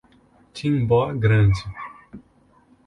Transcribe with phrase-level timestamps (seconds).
[0.55, 1.61] Timbó Grande